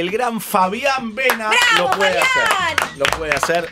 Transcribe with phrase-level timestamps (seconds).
[0.00, 2.98] el gran Fabián Vena lo puede hacer.
[2.98, 3.68] Lo puede hacer.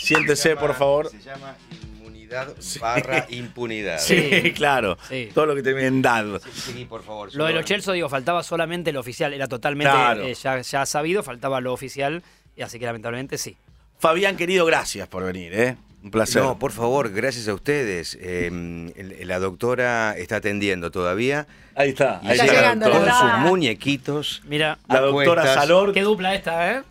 [0.00, 1.10] Siéntese, por favor.
[1.10, 3.98] Se llama inmunidad barra impunidad.
[3.98, 4.52] Sí, Sí.
[4.52, 4.96] claro.
[5.08, 5.30] Sí.
[5.34, 6.40] Todo lo que te vienen dado.
[6.40, 7.34] Seguí, por favor.
[7.34, 7.64] Lo de los.
[7.64, 9.32] Chelsea, digo, faltaba solamente lo oficial.
[9.32, 10.22] Era totalmente Claro.
[10.22, 12.22] eh, ya, ya sabido, faltaba lo oficial.
[12.56, 13.56] Y así que lamentablemente sí.
[13.98, 15.76] Fabián, querido, gracias por venir, ¿eh?
[16.02, 16.42] Un placer.
[16.42, 18.18] No, por favor, gracias a ustedes.
[18.20, 18.46] Eh,
[18.96, 21.46] el- la doctora está atendiendo todavía.
[21.76, 22.20] Ahí está.
[22.22, 23.18] Y Ahí Está llegando con doctora.
[23.20, 24.42] sus muñequitos.
[24.46, 25.62] Mira, La doctora cuestas.
[25.62, 25.92] Salor.
[25.92, 26.82] qué dupla esta, ¿eh?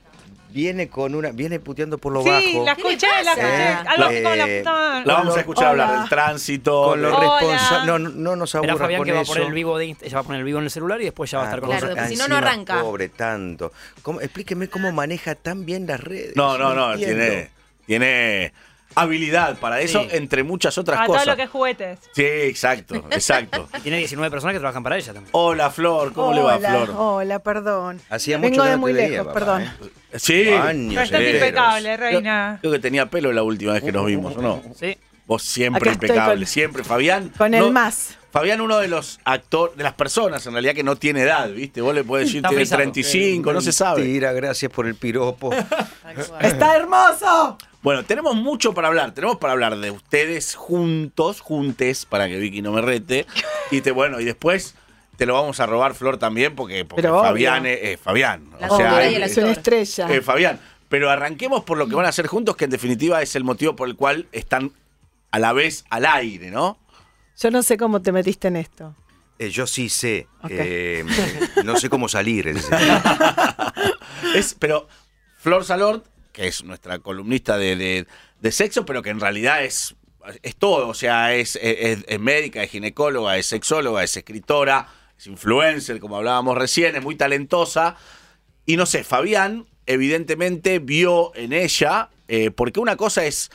[0.53, 2.65] Viene con una, viene puteando por lo Sí, bajo.
[2.65, 3.47] la escuché, la escuché.
[3.47, 4.63] Eh, Algo la eh.
[5.05, 5.83] La vamos a escuchar Hola.
[5.85, 6.83] hablar del tránsito.
[6.83, 7.87] Con los responsables.
[7.87, 9.31] No, no, no nos aburra Fabián con que va a eso.
[9.33, 11.31] poner el vivo de ella va a poner el vivo en el celular y después
[11.31, 12.09] ya va a Ah, estar con Claro, nosotros.
[12.09, 12.81] si no, no arranca.
[12.81, 13.71] Pobre tanto.
[14.01, 16.35] ¿Cómo- explíqueme cómo maneja tan bien las redes.
[16.35, 16.93] No, no, no.
[16.95, 17.15] entiendo.
[17.23, 17.49] Tiene,
[17.85, 18.53] tiene
[18.95, 20.09] habilidad para eso, Sí.
[20.11, 21.27] entre muchas otras A todo cosas.
[21.27, 21.99] lo que es juguetes.
[22.13, 23.67] Sí, exacto, exacto.
[23.83, 25.29] Tiene 19 personas que trabajan para ella también.
[25.33, 26.13] Hola, Flor.
[26.13, 26.93] ¿Cómo le va, Flor?
[26.97, 28.01] Hola, perdón.
[28.09, 29.61] Hacía Vengo mucho de muy veía, lejos, papá, perdón.
[29.63, 29.69] ¿eh?
[30.15, 30.49] Sí.
[30.49, 32.57] Años Pero estás impecable, reina.
[32.61, 34.61] Creo que tenía pelo la última vez que nos vimos, ¿o no?
[34.77, 34.97] Sí.
[35.25, 36.83] Vos siempre Acá impecable, con- siempre.
[36.83, 37.31] Fabián.
[37.37, 38.17] Con no- el más.
[38.31, 41.81] Fabián, uno de los actores, de las personas en realidad que no tiene edad, ¿viste?
[41.81, 42.77] Vos le podés decir tiene frisado.
[42.81, 44.01] 35, no se sabe.
[44.03, 45.51] Mentira, gracias por el piropo.
[46.41, 47.57] ¡Está hermoso!
[47.81, 49.13] Bueno, tenemos mucho para hablar.
[49.13, 53.25] Tenemos para hablar de ustedes juntos, juntes, para que Vicky no me rete.
[53.71, 54.75] Y te, bueno, y después
[55.17, 57.29] te lo vamos a robar, Flor, también, porque, porque Pero obvio.
[57.29, 58.49] Fabián es, es Fabián.
[58.59, 60.11] La o sea, es una estrella.
[60.13, 60.59] eh, Fabián.
[60.89, 63.75] Pero arranquemos por lo que van a hacer juntos, que en definitiva es el motivo
[63.75, 64.71] por el cual están
[65.31, 66.77] a la vez al aire, ¿no?
[67.39, 68.93] Yo no sé cómo te metiste en esto.
[69.39, 70.27] Eh, yo sí sé.
[70.49, 71.03] Eh,
[71.63, 72.47] no sé cómo salir.
[72.49, 72.75] en ese-
[74.35, 74.87] Es, pero
[75.37, 78.07] Flor Salord, que es nuestra columnista de, de-
[78.39, 79.95] de sexo, pero que en realidad es,
[80.41, 80.87] es todo.
[80.87, 84.87] O sea, es, es- médica, es ginecóloga, es sexóloga, es escritora,
[85.17, 87.95] es influencer, como hablábamos recién, es muy talentosa.
[88.65, 93.49] Y no sé, Fabián evidentemente vio en ella, eh, porque una cosa es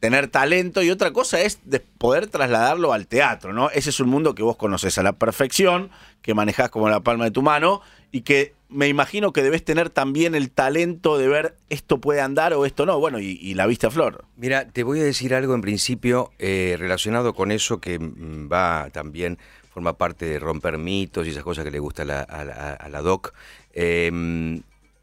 [0.00, 3.70] tener talento y otra cosa es de poder trasladarlo al teatro, ¿no?
[3.70, 5.90] Ese es un mundo que vos conoces a la perfección,
[6.22, 7.80] que manejás como la palma de tu mano
[8.12, 12.52] y que me imagino que debes tener también el talento de ver esto puede andar
[12.52, 12.98] o esto no.
[13.00, 14.24] Bueno, y, la viste a flor.
[14.36, 18.90] Mira, te voy a decir algo en principio eh, relacionado con eso que mm, va
[18.92, 19.38] también,
[19.72, 23.32] forma parte de romper mitos y esas cosas que le gusta a la, doc.
[23.72, 24.60] Eh,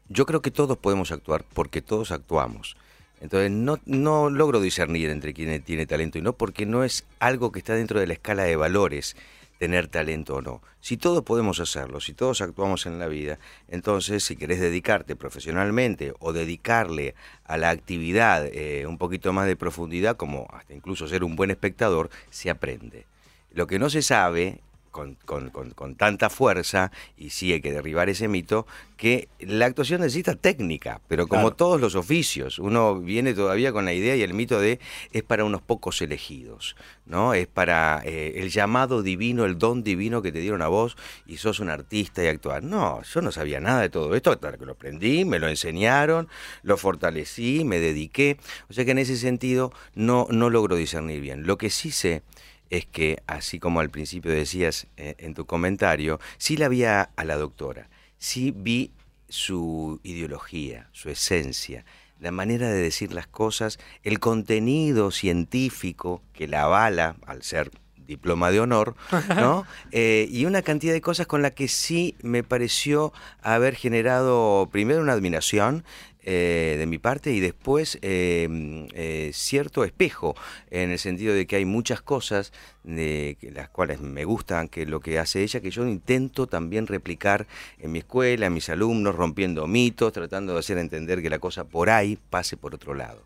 [0.08, 2.76] yo creo que todos podemos actuar porque todos actuamos.
[3.20, 7.52] Entonces no, no logro discernir entre quién tiene talento y no, porque no es algo
[7.52, 9.16] que está dentro de la escala de valores
[9.58, 10.62] tener talento o no.
[10.80, 13.38] Si todos podemos hacerlo, si todos actuamos en la vida,
[13.68, 19.56] entonces si querés dedicarte profesionalmente o dedicarle a la actividad eh, un poquito más de
[19.56, 23.06] profundidad, como hasta incluso ser un buen espectador, se aprende.
[23.52, 24.60] Lo que no se sabe
[24.96, 29.66] con, con- con- con tanta fuerza, y sí hay que derribar ese mito, que la
[29.66, 31.56] actuación necesita técnica, pero como Claro.
[31.56, 34.80] todos los oficios, uno viene todavía con la idea y el mito de
[35.12, 37.34] es para unos pocos elegidos, ¿no?
[37.34, 40.96] Es para eh, el llamado divino, el don divino que te dieron a vos
[41.26, 42.62] y sos un artista y actuar.
[42.62, 46.26] No, yo no sabía nada de todo esto, hasta que lo aprendí, me lo enseñaron,
[46.62, 48.38] lo fortalecí, me dediqué.
[48.70, 51.46] O sea que en ese sentido no, no logro discernir bien.
[51.46, 52.22] Lo que sí sé
[52.70, 57.10] es que, así como al principio decías eh, en tu comentario, sí la vi a,
[57.16, 57.88] a la doctora,
[58.18, 58.92] sí vi
[59.28, 61.84] su ideología, su esencia,
[62.20, 67.70] la manera de decir las cosas, el contenido científico que la avala al ser
[68.06, 68.94] diploma de honor,
[69.36, 69.66] ¿no?
[69.92, 73.12] Eh, y una cantidad de cosas con las que sí me pareció
[73.42, 75.84] haber generado primero una admiración
[76.28, 80.34] eh, de mi parte y después eh, mm, eh, cierto espejo,
[80.70, 84.98] en el sentido de que hay muchas cosas de las cuales me gustan que lo
[85.00, 87.46] que hace ella, que yo intento también replicar
[87.78, 91.62] en mi escuela, en mis alumnos, rompiendo mitos, tratando de hacer entender que la cosa
[91.64, 93.22] por ahí pase por otro lado.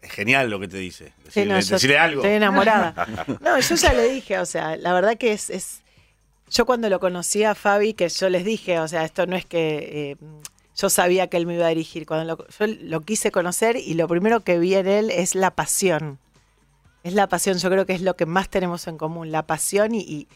[0.00, 1.06] Es genial lo que te dice.
[1.06, 2.22] Sí, Decirle, no, decirle algo.
[2.22, 2.94] Estoy enamorada.
[3.40, 5.82] No, yo ya le dije, o sea, la verdad que es, es-
[6.52, 9.44] Yo cuando lo conocí a Fabi, que yo les dije, o sea, esto no es
[9.44, 10.16] que.
[10.80, 12.06] Yo sabía que él me iba a dirigir.
[12.06, 15.50] Cuando lo, yo lo quise conocer y lo primero que vi en él es la
[15.50, 16.18] pasión.
[17.04, 19.94] Es la pasión, yo creo que es lo que más tenemos en común, la pasión
[19.94, 20.00] y.
[20.00, 20.28] y,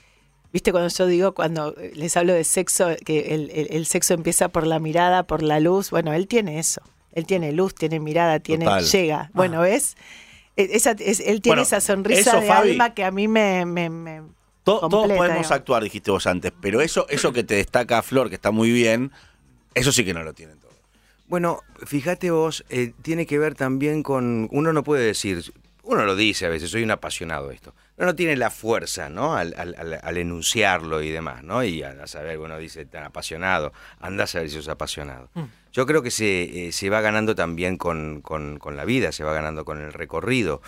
[0.53, 4.49] Viste, cuando yo digo, cuando les hablo de sexo, que el, el- el sexo empieza
[4.51, 6.83] por la mirada, por la luz, bueno, él tiene eso.
[7.13, 8.85] Él tiene luz, tiene mirada, tiene Total.
[8.85, 9.31] llega.
[9.33, 9.97] Bueno, ¿ves?
[10.59, 12.71] E- Esa, es- él tiene Bueno, esa sonrisa eso, de Fabi.
[12.73, 13.65] alma que a mí me...
[13.65, 14.23] me- me-
[14.65, 18.29] To- todos podemos actuar, dijiste vos antes, pero eso, eso que te destaca a Flor,
[18.29, 19.11] que está muy bien,
[19.75, 20.75] eso sí que no lo tienen todos.
[21.29, 25.53] Bueno, fíjate vos, eh, tiene que ver también con, uno no puede decir,
[25.83, 29.09] uno lo dice a veces, soy un apasionado de esto, pero no tiene la fuerza,
[29.09, 29.35] ¿no?
[29.35, 31.65] Al, al- al- al enunciarlo y demás, ¿no?
[31.65, 35.31] Y a, a saber, bueno, dice tan apasionado, anda a saber si sos apasionado.
[35.73, 39.25] Yo creo que se, eh, se va ganando también con, con- con la vida, se
[39.25, 40.61] va ganando con el recorrido,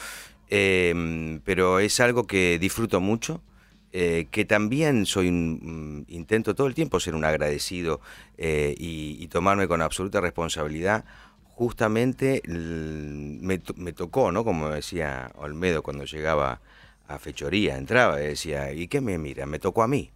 [0.51, 3.41] Eh, pero es algo que disfruto mucho.
[3.97, 8.01] Eh, que también soy un, mm, intento todo el tiempo ser un agradecido
[8.39, 11.05] eh, y, y tomarme con absoluta responsabilidad
[11.55, 14.45] justamente l- me, to- me tocó, ¿no?
[14.45, 16.61] Como decía Olmedo cuando llegaba
[17.07, 19.47] a fechoría, entraba y decía, ¿y qué me mira?
[19.47, 20.11] Me tocó a mí.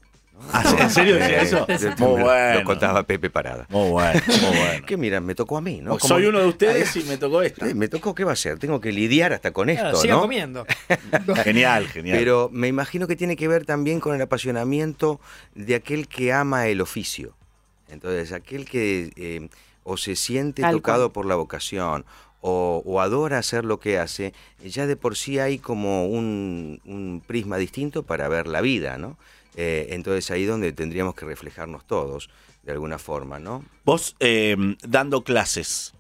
[0.52, 1.66] Ah, ¿En serio decía eso?
[1.98, 2.58] Muy lo- bueno.
[2.60, 3.66] Lo contaba Pepe Parada.
[3.68, 4.86] Muy bueno, muy bueno.
[4.86, 5.20] ¿Qué mira?
[5.20, 5.94] Me tocó a mí, ¿no?
[5.94, 7.68] O soy uno de ustedes y me tocó esta.
[7.68, 8.58] Eh, Me tocó, ¿qué va a ser?
[8.58, 10.22] Tengo que lidiar hasta con esto, Claro, sigan ¿no?
[10.22, 10.66] comiendo.
[11.44, 12.18] Genial, genial.
[12.18, 15.20] Pero me imagino que tiene que ver también con el apasionamiento
[15.54, 17.34] de aquel que ama el oficio.
[17.88, 19.48] Entonces, aquel que eh,
[19.84, 21.12] o se siente Tal tocado cual.
[21.12, 22.04] por la vocación
[22.40, 24.32] o, o adora hacer lo que hace,
[24.64, 29.18] ya de por sí hay como un, un prisma distinto para ver la vida, ¿no?
[29.60, 32.30] Eh, entonces ahí donde tendríamos que reflejarnos todos,
[32.62, 33.64] de alguna forma, ¿no?
[33.84, 34.56] Vos, eh,
[34.86, 35.94] dando clases,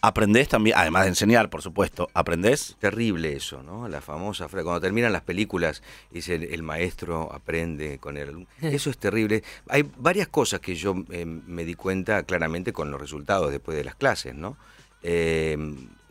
[0.00, 0.76] ¿aprendés también?
[0.78, 2.76] Además de enseñar, por supuesto, ¿aprendés?
[2.78, 3.88] Terrible eso, ¿no?
[3.88, 8.46] La famosa frase, cuando terminan las películas, dice el, el maestro aprende con el alumno.
[8.62, 9.42] Eso es terrible.
[9.68, 13.82] Hay varias cosas que yo eh, me di cuenta claramente con los resultados después de
[13.82, 14.56] las clases, ¿no?
[15.02, 15.58] Eh,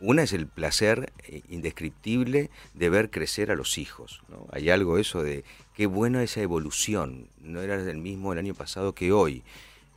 [0.00, 1.12] una es el placer
[1.48, 4.46] indescriptible de ver crecer a los hijos, ¿no?
[4.52, 5.44] Hay algo eso de
[5.80, 9.42] qué buena esa evolución, no era el mismo el año pasado que hoy.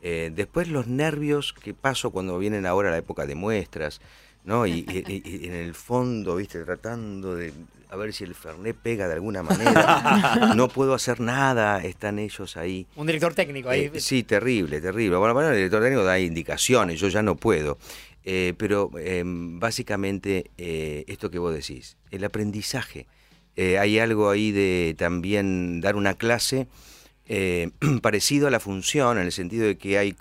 [0.00, 4.00] Eh, después los nervios que paso cuando vienen ahora la época de muestras,
[4.46, 4.66] ¿no?
[4.66, 7.52] Y, y- y- y en el fondo, viste, tratando de
[7.90, 10.54] a ver si el Fernet pega de alguna manera.
[10.56, 12.86] No puedo hacer nada, están ellos ahí.
[12.96, 13.90] Un director técnico ahí.
[13.92, 15.18] Eh, sí, terrible, terrible.
[15.18, 17.76] Bueno, bueno, el director técnico da indicaciones, yo ya no puedo.
[18.24, 23.06] Eh, pero eh, básicamente eh, esto que vos decís, el aprendizaje.
[23.56, 26.66] Eh, hay algo ahí de también dar una clase
[27.26, 27.70] eh,
[28.02, 30.16] parecido a la función, en el sentido de que hay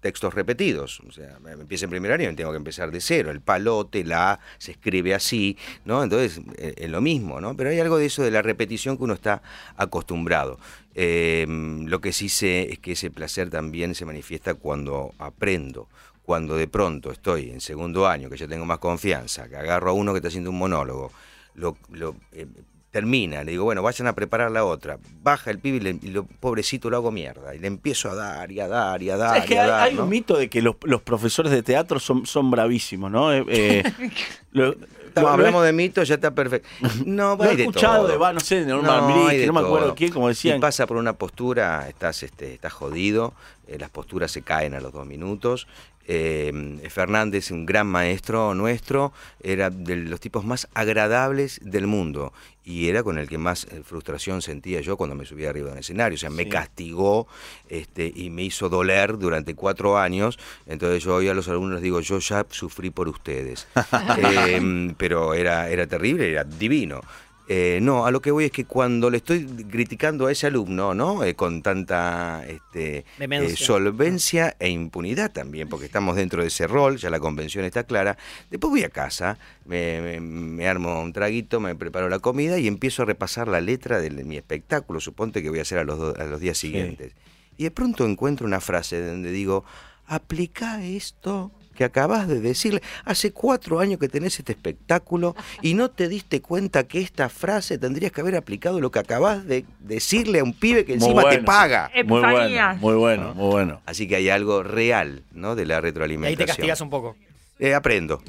[0.00, 1.00] textos repetidos.
[1.08, 3.30] O sea, me empieza en primer año y tengo que empezar de cero.
[3.30, 6.02] El palote, la se escribe así, ¿no?
[6.02, 7.56] Entonces, eh, es lo mismo, ¿no?
[7.56, 9.42] Pero hay algo de eso de la repetición que uno está
[9.76, 10.58] acostumbrado.
[10.96, 15.88] Lo que sí sé es que ese placer también se manifiesta cuando aprendo.
[16.24, 19.92] Cuando de pronto estoy en segundo año, que ya tengo más confianza, que agarro a
[19.92, 21.12] uno que está haciendo un monólogo,
[21.54, 22.46] lo, lo, eh,
[22.90, 24.98] termina, le digo, bueno, vayan a preparar la otra.
[25.22, 27.54] Baja el pibe y, le- y lo pobrecito lo hago mierda.
[27.54, 29.38] Y le empiezo a dar y a dar y a dar.
[29.38, 30.04] Es que y a hay, dar, hay ¿no?
[30.04, 33.32] un mito de que los, los profesores de teatro son, son bravísimos, ¿no?
[33.32, 33.82] Eh, eh,
[34.52, 34.76] lo-
[35.08, 36.68] Estamos- lo- hablamos de mitos, ya está perfecto.
[37.06, 38.08] No, Lo he de escuchado todo.
[38.12, 39.94] de, va, no sé, de Norman de no me acuerdo todo.
[39.96, 40.56] quién, como decían.
[40.56, 43.32] Si pasa por una postura, estás, este, estás jodido,
[43.68, 45.66] eh, las posturas se caen a los dos minutos.
[46.06, 52.32] Eh, Fernández, un gran maestro nuestro, era de los tipos más agradables del mundo
[52.64, 55.72] y era con el que más eh, frustración sentía yo cuando me subía arriba de
[55.74, 56.16] un escenario.
[56.16, 57.28] O sea, me castigó
[57.68, 60.38] este, y me hizo doler durante cuatro años.
[60.66, 63.66] Entonces yo hoy a los alumnos les digo, yo ya sufrí por ustedes.
[64.16, 67.00] Eh, pero era, era terrible, era divino.
[67.46, 70.94] Eh, no, a lo que voy es que cuando le estoy criticando a ese alumno,
[70.94, 71.22] ¿no?
[71.24, 73.04] Eh, con tanta este,
[73.52, 77.84] eh, solvencia e impunidad también, porque estamos dentro de ese rol, ya la convención está
[77.84, 78.16] clara.
[78.50, 79.36] Después voy a casa,
[79.66, 83.60] me, me- me armo un traguito, me preparo la comida y empiezo a repasar la
[83.60, 86.56] letra de mi espectáculo, suponte que voy a hacer a los, do- a los días
[86.56, 87.12] siguientes.
[87.58, 89.64] Y de pronto encuentro una frase donde digo,
[90.06, 92.82] aplica esto que acabas de decirle.
[93.04, 97.78] Hace cuatro años que tenés este espectáculo y no te diste cuenta que esta frase
[97.78, 101.38] tendrías que haber aplicado lo que acabas de decirle a un pibe que encima te
[101.40, 101.90] paga.
[102.04, 103.80] Muy bueno, muy bueno, muy bueno.
[103.86, 105.54] Así que hay algo real, ¿no?
[105.54, 106.36] De la Y ahí retroalimentación.
[106.38, 107.16] te castigas un poco.
[107.64, 108.22] Eh, aprendo.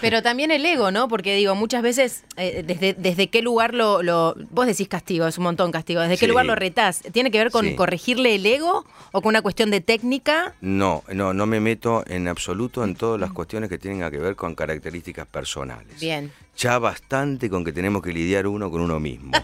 [0.00, 1.08] Pero también el ego, ¿no?
[1.08, 5.38] Porque digo, muchas veces, eh, desde, desde qué lugar lo, lo- Vos decís castigo, es
[5.38, 6.00] un montón castigo.
[6.00, 7.02] ¿Desde qué lugar lo retás?
[7.12, 7.74] ¿Tiene que ver con Sí.
[7.74, 10.54] corregirle el ego o con una cuestión de técnica?
[10.60, 14.36] No, no, no me meto en absoluto en todas las cuestiones que tienen que ver
[14.36, 15.98] con características personales.
[16.00, 16.30] Bien.
[16.56, 19.32] Ya bastante con que tenemos que lidiar uno con uno mismo.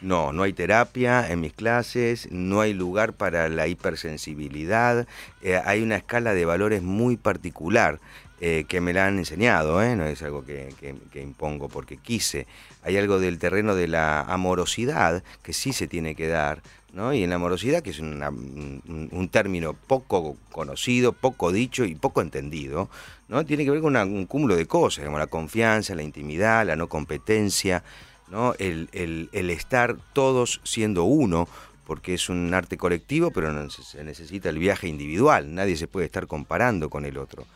[0.00, 5.08] No, no hay terapia en mis clases, no hay lugar para la hipersensibilidad,
[5.42, 7.98] eh, hay una escala de valores muy particular
[8.40, 9.96] eh, que me la han enseñado, ¿eh?
[9.96, 12.46] no es algo que, que- impongo porque quise.
[12.82, 17.12] Hay algo del terreno de la amorosidad que sí se tiene que dar, ¿no?
[17.12, 22.88] Y en la amorosidad, que es un, término poco conocido, poco dicho y poco entendido,
[23.28, 23.44] ¿no?
[23.44, 26.88] Tiene que ver con un cúmulo de cosas, como la confianza, la intimidad, la no
[26.88, 27.82] competencia,
[28.30, 28.54] ¿no?
[28.58, 31.48] El, el- el estar todos siendo uno,
[31.86, 36.26] porque es un arte colectivo, pero se necesita el viaje individual, nadie se puede estar
[36.26, 37.46] comparando con el otro.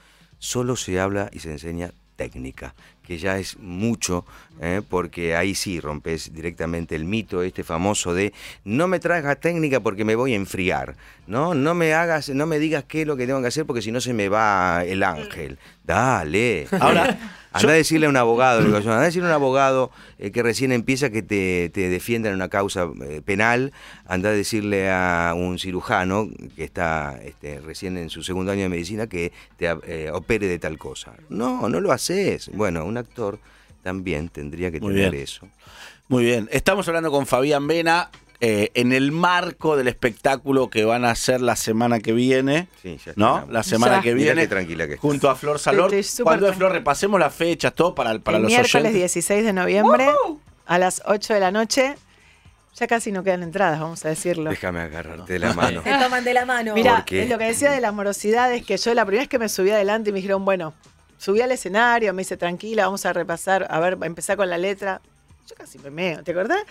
[0.43, 4.25] Solo se habla y se enseña técnica, que ya es mucho,
[4.61, 4.81] ¿eh?
[4.89, 8.33] porque ahí sí rompes directamente el mito este famoso de
[8.65, 11.55] no me traigas técnica porque me voy a enfriar, ¿no?
[11.55, 13.93] No me hagas, no me digas qué es lo que tengo que hacer porque si
[13.93, 15.59] no se me va el ángel.
[15.85, 16.69] Dale.
[16.81, 17.19] Ahora,
[17.53, 20.73] Anda a decirle a un abogado, anda a decirle a un abogado eh, que recién
[20.73, 23.73] empieza que te, te defienda en una causa eh, penal,
[24.07, 28.69] anda a decirle a un cirujano que está este, recién en su segundo año de
[28.71, 29.71] medicina que te
[30.11, 31.13] opere de tal cosa.
[31.29, 32.51] No, no lo haces.
[32.55, 33.39] Bueno, un actor
[33.83, 35.25] también tendría que Muy tener bien.
[35.25, 35.49] eso.
[36.09, 36.49] Muy bien.
[36.53, 41.41] Estamos hablando con Fabián Vena eh, en el marco del espectáculo que van a hacer
[41.41, 42.69] la semana que viene.
[42.83, 43.47] Sí, ya ¿No?
[43.51, 44.03] La semana Ya.
[44.03, 44.43] que viene.
[44.43, 45.93] qué tranquila que Junto a Flor Salor.
[46.23, 46.57] ¿Cuándo es.
[46.57, 46.73] Flor?
[46.73, 48.95] Repasemos las fechas, todo para, para el los miércoles oyentes.
[48.95, 50.09] 16 de noviembre
[50.67, 51.95] a las 8 de la noche.
[52.79, 54.49] Ya casi no quedan entradas, vamos a decirlo.
[54.51, 55.83] Déjame agarrarte de la mano.
[55.83, 56.75] Se toman de la mano.
[56.75, 59.49] Mira, lo que decía de la morosidad es que yo la primera vez que me
[59.51, 60.73] subí adelante y me dijeron, bueno,
[61.23, 65.01] subí al escenario, me dice, tranquila, vamos a repasar, a ver, empezar con la letra.
[65.49, 66.63] Yo casi me meo, ¿te acordás?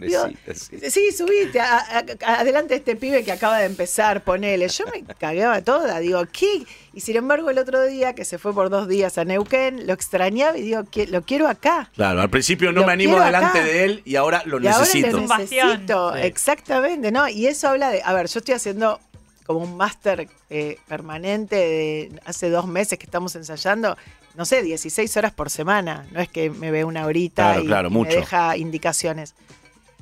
[0.00, 0.90] Digo, Pobrecita, sí.
[0.90, 4.68] Sí, subite, a- a- a- adelante este pibe que acaba de empezar, ponele.
[4.68, 6.64] Yo me cagaba toda, digo, ¿qué?
[6.92, 9.94] Y sin embargo, el otro día, que se fue por dos días a Neuquén, lo
[9.94, 11.88] extrañaba y digo, "¿Qué- lo quiero acá.
[11.94, 13.64] Claro, al principio no Lo me animo delante acá.
[13.64, 15.10] de él y ahora lo Y ahora necesito.
[15.18, 16.20] lo necesito, Sí.
[16.24, 17.26] exactamente, ¿no?
[17.28, 19.00] Y eso habla de, a ver, yo estoy haciendo
[19.46, 23.96] como un máster eh, permanente de hace dos meses que estamos ensayando,
[24.34, 27.66] no sé, 16 horas por semana, no es que me ve una horita Claro, y,
[27.66, 28.08] claro, y mucho.
[28.10, 29.34] me deja indicaciones.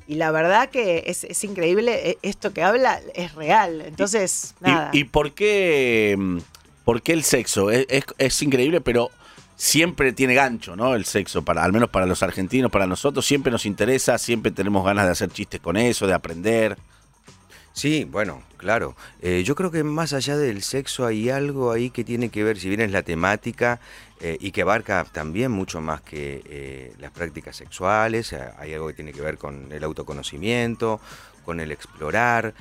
[0.07, 4.63] Y la verdad que es, es increíble, eh, esto que habla es real, entonces, ¿Y-
[4.65, 4.89] nada.
[4.93, 6.37] ¿Y, por qué mm,
[6.83, 7.71] por qué el sexo?
[7.71, 9.09] Es, es- es increíble, pero
[9.55, 10.95] siempre tiene gancho, ¿no?
[10.95, 14.85] El sexo, para, al menos para los argentinos, para nosotros, siempre nos interesa, siempre tenemos
[14.85, 16.77] ganas de hacer chistes con eso, de aprender.
[17.75, 18.95] Sí, bueno, claro.
[19.21, 22.57] Eh, yo creo que más allá del sexo hay algo ahí que tiene que ver,
[22.57, 23.81] si bien es la temática
[24.21, 28.93] eh, y que abarca también mucho más que eh, las prácticas sexuales, hay algo que
[28.93, 31.01] tiene que ver con el autoconocimiento,
[31.43, 32.53] con el explorar.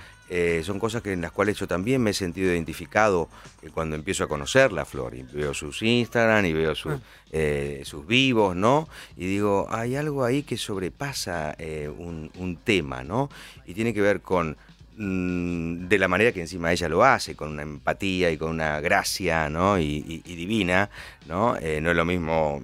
[0.65, 3.29] son cosas que en las cuales yo también me he sentido identificado
[3.73, 6.95] cuando empiezo a conocer la Flor y veo sus Instagram y veo sus,
[7.31, 8.89] eh, sus vivos, ¿no?
[9.17, 13.29] Y digo, hay algo ahí que sobrepasa eh, un, un tema, ¿no?
[13.67, 14.57] Y tiene que ver con
[14.97, 19.49] de la manera que encima ella lo hace, con una empatía y con una gracia,
[19.49, 19.79] ¿no?
[19.79, 20.91] Y, divina,
[21.27, 21.57] ¿no?
[21.57, 22.63] Eh, no es lo mismo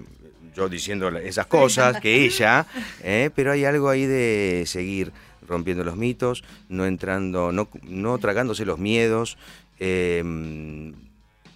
[0.55, 2.65] yo diciendo esas cosas que ella,
[3.03, 3.29] ¿eh?
[3.35, 5.11] pero hay algo ahí de seguir
[5.47, 9.37] rompiendo los mitos, no entrando, no, no tragándose los miedos,
[9.79, 10.23] eh,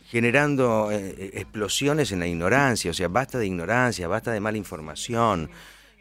[0.07, 5.49] generando eh, explosiones en la ignorancia, o sea, basta de ignorancia, basta de mala información,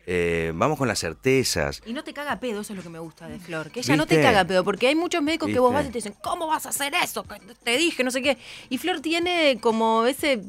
[0.07, 1.83] eh, vamos con las certezas.
[1.87, 3.71] Y no te caga pedo, eso es lo que me gusta de Flor.
[3.71, 5.99] Que ella no te caga pedo, porque hay muchos médicos que vos vas y te
[5.99, 7.25] dicen, ¿cómo vas a hacer eso?
[7.63, 8.37] Te dije, no sé qué.
[8.69, 10.41] Y Flor tiene como ese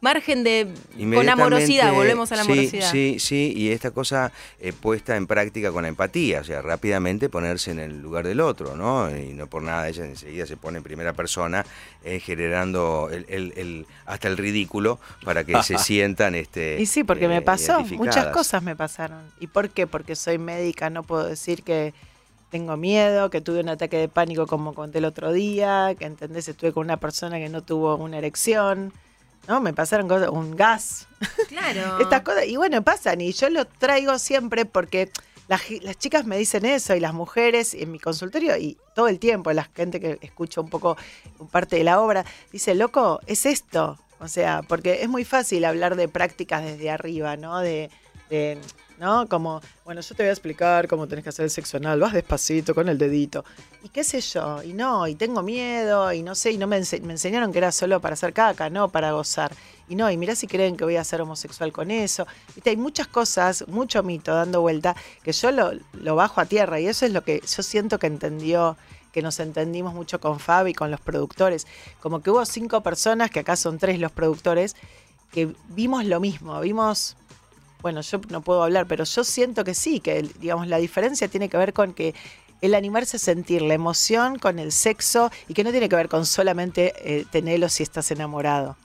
[0.00, 0.68] margen de.
[1.14, 2.90] con amorosidad, volvemos a la sí, amorosidad.
[2.90, 7.28] Sí, sí, y esta cosa eh, puesta en práctica con la empatía, o sea, rápidamente
[7.28, 9.14] ponerse en el lugar del otro, ¿no?
[9.16, 11.64] Y no por nada ella enseguida se pone en primera persona,
[12.04, 16.78] eh, generando el, el- el- hasta el ridículo para que se sientan este.
[16.80, 19.03] Y sí, porque me pasó, muchas cosas me pasaron.
[19.40, 19.86] ¿Y por qué?
[19.86, 21.94] Porque soy médica, no puedo decir que
[22.50, 26.48] tengo miedo, que tuve un ataque de pánico como conté el otro día, que entendés,
[26.48, 28.92] estuve con una persona que no tuvo una erección,
[29.48, 29.60] ¿no?
[29.60, 31.08] Me pasaron cosas, un gas,
[31.48, 31.98] Claro.
[32.00, 35.10] estas cosas, y bueno, pasan, y yo lo traigo siempre porque
[35.48, 35.62] las,
[35.98, 39.64] chicas me dicen eso, y las mujeres en mi consultorio, y todo el tiempo, la
[39.64, 40.96] gente que escucha un poco
[41.50, 43.98] parte de la obra, dice, loco, es esto.
[44.20, 47.58] O sea, porque es muy fácil hablar de prácticas desde arriba, ¿no?
[47.60, 47.90] De,
[48.30, 48.58] de,
[48.98, 49.28] ¿no?
[49.28, 52.12] Como, bueno, yo te voy a explicar cómo tenés que hacer el sexo anal, vas
[52.12, 53.44] despacito con el dedito.
[53.82, 56.80] Y qué sé yo, y no, y tengo miedo, y no sé, y no me,
[57.02, 59.52] me enseñaron que era solo para hacer caca, no para gozar.
[59.88, 62.26] Y no, y mirá si creen que voy a ser homosexual con eso.
[62.54, 66.80] Viste, hay muchas cosas, mucho mito dando vuelta, que yo lo, lo bajo a tierra,
[66.80, 68.76] y eso es lo que yo siento que entendió
[69.12, 71.68] que nos entendimos mucho con Fabi con los productores.
[72.00, 74.74] Como que hubo cinco personas, que acá son tres los productores,
[75.30, 77.16] que vimos lo mismo, vimos
[77.84, 81.50] bueno, yo no puedo hablar, pero yo siento que sí, que digamos la diferencia tiene
[81.50, 82.14] que ver con que
[82.62, 86.08] el animarse a sentir la emoción con el sexo y que no tiene que ver
[86.08, 88.78] con solamente eh, tenerlo si estás enamorado.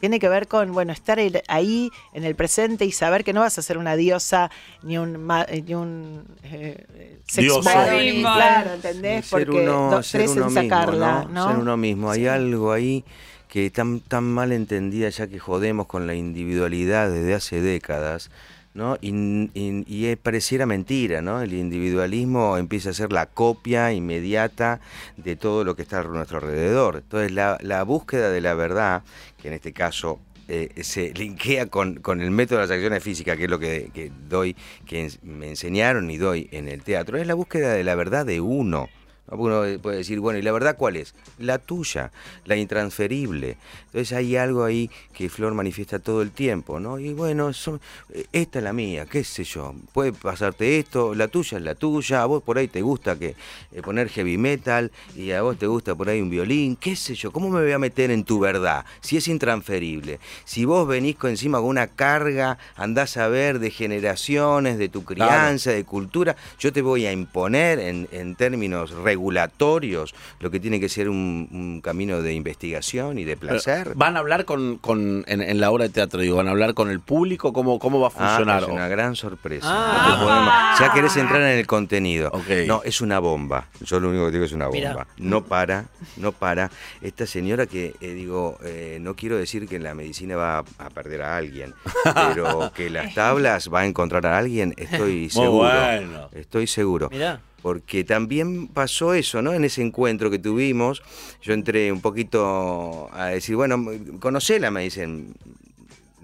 [0.00, 3.42] Tiene que ver con, bueno, estar ahí- ahí en el presente y saber que no
[3.42, 4.50] vas a ser una diosa
[4.82, 7.62] ni un, ma- eh, ni un eh, eh, sex Dioso.
[7.62, 9.26] model, Sí, claro, ¿entendés?
[9.26, 11.28] Ser Porque uno, do- ser tres uno en mismo, sacarla, ¿no?
[11.28, 11.46] ¿no?
[11.46, 12.10] Ser uno mismo.
[12.10, 12.26] Hay Sí.
[12.26, 13.04] algo ahí
[13.52, 18.30] que tan, tan mal entendida ya que jodemos con la individualidad desde hace décadas,
[18.72, 18.96] ¿no?
[19.02, 19.10] Y,
[19.52, 21.42] y- eh, pareciera mentira, ¿no?
[21.42, 24.80] El individualismo empieza a ser la copia inmediata
[25.18, 27.02] de todo lo que está a nuestro alrededor.
[27.04, 29.02] Entonces la, la búsqueda de la verdad,
[29.36, 30.18] que en este caso
[30.48, 34.10] eh, se linkea con, con el método de las acciones físicas, que es lo que,
[34.30, 34.56] doy,
[34.86, 38.40] que me enseñaron y doy en el teatro, es la búsqueda de la verdad de
[38.40, 38.88] uno.
[39.28, 41.14] Uno puede decir, bueno, ¿y la verdad cuál es?
[41.38, 42.10] La tuya,
[42.44, 43.56] la intransferible.
[43.86, 46.98] Entonces hay algo ahí que Flor manifiesta todo el tiempo, ¿no?
[46.98, 47.80] Y bueno, son-
[48.12, 51.74] eh, esta es la mía, qué sé yo, puede pasarte esto, la tuya es la
[51.74, 53.34] tuya, a vos por ahí te gusta que
[53.72, 57.14] eh, poner heavy metal y a vos te gusta por ahí un violín, qué sé
[57.14, 58.84] yo, ¿cómo me voy a meter en tu verdad?
[59.00, 63.70] Si es intransferible, si vos venís con encima con una carga, andás a ver de
[63.70, 70.14] generaciones, de tu crianza, de cultura, yo te voy a imponer en, en términos regulatorios
[70.40, 73.92] lo que tiene que ser un, un camino de investigación y de placer.
[73.94, 76.20] ¿Van a hablar con, con- en, en la obra de teatro?
[76.20, 77.52] Digo, ¿Van a hablar con el público?
[77.52, 78.62] ¿Cómo, cómo va a Ah, funcionar?
[78.62, 79.66] es una gran sorpresa.
[79.68, 80.06] Ah.
[80.08, 82.30] No te podemos- ya querés entrar en el contenido.
[82.32, 82.66] Ok.
[82.66, 83.66] No, es una bomba.
[83.80, 85.06] Yo lo único que digo es una bomba.
[85.18, 86.70] No para, no para.
[87.00, 90.64] Esta señora que, eh, digo, eh, no quiero decir que en la medicina va a,
[90.78, 95.30] a perder a alguien, pero que las tablas va a encontrar a alguien, estoy Muy
[95.30, 95.68] seguro.
[95.68, 96.28] bueno.
[96.32, 97.08] Estoy seguro.
[97.10, 97.40] Mirá.
[97.62, 99.52] Porque también pasó eso, ¿no?
[99.52, 101.02] En ese encuentro que tuvimos,
[101.40, 103.80] yo entré un poquito a decir, bueno,
[104.18, 105.34] conocela, me dicen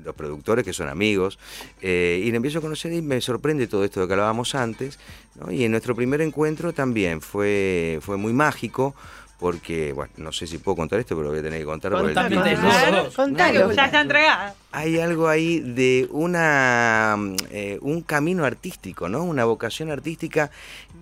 [0.05, 1.39] los productores que son amigos,
[1.81, 4.99] eh, y le empiezo a conocer y me sorprende todo esto de que hablábamos antes,
[5.35, 5.53] ¿no?
[5.53, 8.95] Y en nuestro primer encuentro también fue, fue muy mágico,
[9.39, 11.93] porque, bueno, no sé si puedo contar esto, pero lo voy a tener que contar
[11.93, 12.43] por el tiempo.
[12.43, 13.11] Contalo.
[13.15, 13.73] Contalo.
[13.73, 14.55] Ya está entregada.
[14.71, 19.23] Hay algo ahí de una mm, eh, un camino artístico, ¿no?
[19.25, 20.51] Una vocación artística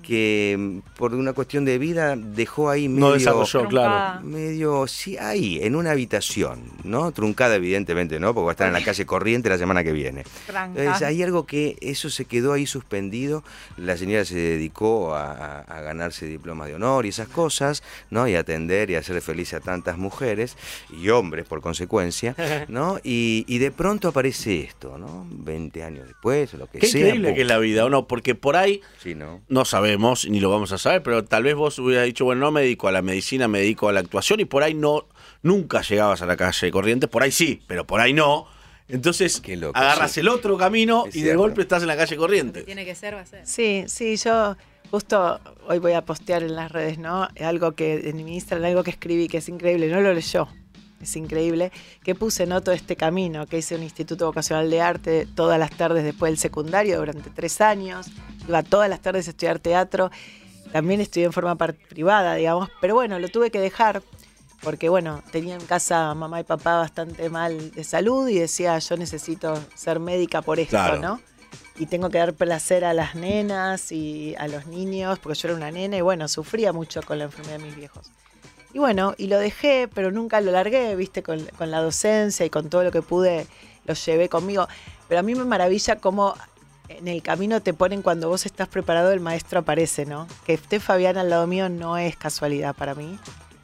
[0.05, 4.25] que mm, por una cuestión de vida dejó ahí medio No desarrolló, claro.
[4.25, 7.11] Medio sí ahí en una habitación, ¿no?
[7.11, 8.33] Truncada evidentemente, ¿no?
[8.35, 10.23] Porque va a estar en la calle corriente la semana que viene.
[10.47, 10.81] Tranca.
[10.81, 13.43] Entonces hay algo que eso se quedó ahí suspendido.
[13.77, 18.29] La señora se dedicó a, a- a ganarse diplomas de honor y esas cosas, ¿no?
[18.29, 20.57] Y atender y hacer feliz a tantas mujeres
[20.97, 22.37] y hombres por consecuencia,
[22.69, 22.99] ¿no?
[23.03, 25.27] Y, y de pronto aparece esto, ¿no?
[25.31, 27.01] 20 años después, o lo que Qué sea.
[27.01, 28.07] increíble que es la vida, ¿o no?
[28.07, 29.43] Porque por ahí Sí, ¿no?
[29.49, 32.51] no sabemos ni lo vamos a saber, pero tal vez vos hubieras dicho, bueno, no
[32.51, 35.07] me dedico a la medicina, me dedico a la actuación y por ahí no,
[35.43, 38.47] nunca llegabas a la calle Corrientes, por ahí sí, pero por ahí no.
[38.89, 40.21] Entonces loco, agarras sí.
[40.21, 42.65] el otro camino Es y de golpe estás en la calle Corrientes.
[42.65, 43.45] Tiene que ser, va a ser.
[43.47, 44.57] Sí, sí, yo
[44.93, 47.29] justo hoy voy a postear en las redes, ¿no?
[47.41, 50.49] Algo que en mi Instagram, algo que escribí que es increíble, no lo leyó.
[51.01, 55.29] Es increíble que puse no todo este camino, que hice un instituto vocacional de arte
[55.35, 58.07] todas las tardes después del secundario durante tres años.
[58.49, 60.11] Iba todas las tardes a estudiar teatro.
[60.73, 64.03] También estudié en forma privada, digamos, pero bueno, lo tuve que dejar
[64.63, 68.97] porque bueno, tenía en casa mamá y papá bastante mal de salud y decía, yo
[68.97, 70.99] necesito ser médica por esto, Claro.
[70.99, 71.21] ¿no?
[71.79, 75.57] Y tengo que dar placer a las nenas y a los niños, porque yo era
[75.57, 78.11] una nena y bueno, sufría mucho con la enfermedad de mis viejos.
[78.77, 82.51] Y bueno, y lo dejé, pero nunca lo largué, viste, con, con la docencia y
[82.51, 83.47] con todo lo que pude,
[83.87, 84.69] lo llevé conmigo.
[85.09, 86.35] Pero a mí me maravilla cómo
[86.91, 90.29] en el camino te ponen cuando vos estás preparado, el maestro aparece, ¿no?
[90.45, 93.19] Que esté Fabián al lado mío no es casualidad para mí,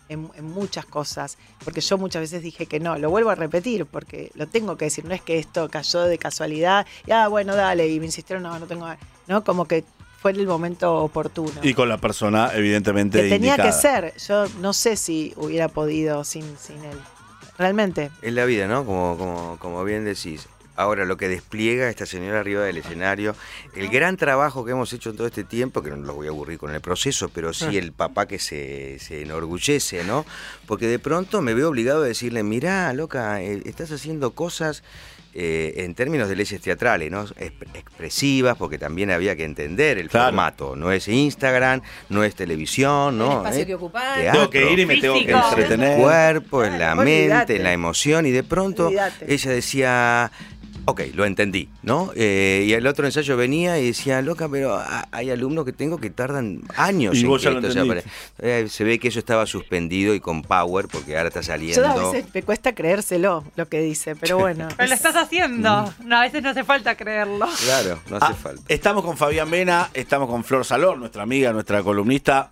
[0.09, 3.85] en, en muchas cosas, porque yo muchas veces dije que no, lo vuelvo a repetir,
[3.85, 7.55] porque lo tengo que decir, no es que esto cayó de casualidad, y ah, bueno,
[7.55, 8.87] dale, y me insistieron, no, no tengo,
[9.27, 9.45] ¿no?
[9.45, 9.85] Como que
[10.23, 11.53] fue el momento oportuno.
[11.63, 13.69] Y con la persona, evidentemente, que tenía indicada.
[13.69, 16.97] que ser, yo no sé si hubiera podido sin, sin él,
[17.59, 18.13] realmente.
[18.23, 18.87] Es la vida, ¿no?
[18.87, 20.49] Como, como, como bien decís.
[20.75, 23.37] Ahora, lo que despliega esta señora arriba del escenario,
[23.77, 26.31] el gran trabajo que hemos hecho en todo este tiempo, que no los voy a
[26.31, 30.25] aburrir con el proceso, pero sí el papá que se, se enorgullece, ¿no?
[30.67, 34.83] Porque de pronto me veo obligado a decirle, mirá, loca, eh, estás haciendo cosas
[35.35, 37.25] eh, en términos de leyes teatrales, ¿no?
[37.27, 40.27] Exp- expresivas, porque también había que entender el Claro.
[40.27, 40.77] formato.
[40.77, 43.37] No es Instagram, no es televisión, El ¿no?
[43.39, 44.17] espacio Eh, que ocupás.
[44.19, 44.41] teatro.
[44.41, 45.39] Tengo que ir y me tengo que Físico.
[45.39, 45.91] en entretener.
[45.93, 49.33] el cuerpo, en la mente, en la emoción, y de pronto Olvídate.
[49.33, 50.33] ella decía,
[50.85, 52.11] ok, lo entendí, ¿no?
[52.15, 55.99] Eh, y el otro ensayo venía y decía, loca, pero ha- hay alumnos que tengo
[55.99, 58.03] que tardan años Y en vos que ya lo sea
[58.39, 61.87] Eh, se ve que eso estaba suspendido y con power, porque ahora está Yo saliendo.
[61.89, 64.69] a veces me cuesta creérselo lo que dice, pero bueno.
[64.77, 65.93] Pero lo es- estás haciendo.
[66.05, 67.47] No, a veces no hace falta creerlo.
[67.65, 68.63] Claro, no hace Ah, falta.
[68.69, 72.51] Estamos con Fabián Vena, estamos con Flor Salor, nuestra amiga, nuestra columnista.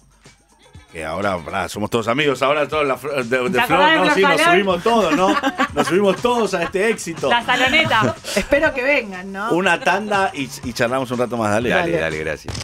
[0.92, 4.40] Que ahora, somos todos amigos, ahora todos la de, de ¿Te Flor, no, sí, nos
[4.40, 5.37] subimos todos, ¿no?
[5.74, 7.29] Nos subimos todos a este éxito.
[7.31, 8.16] La saloneta.
[8.37, 9.53] Espero que vengan, ¿no?
[9.53, 11.68] Una tanda y, y charlamos un rato más, dale.
[11.68, 12.03] Dale, dale.
[12.03, 12.55] dale, gracias.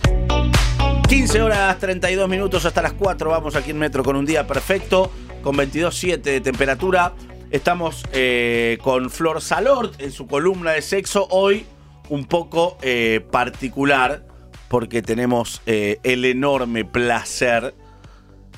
[1.09, 3.31] 15 horas 32 minutos hasta las 4.
[3.31, 7.13] Vamos aquí en Metro con un día perfecto, con 22.7 de temperatura.
[7.53, 11.29] Estamos eh, con Flor Salort en su columna de sexo.
[11.31, 11.65] Hoy
[12.09, 14.27] un poco eh, particular,
[14.69, 17.73] porque tenemos eh, el enorme placer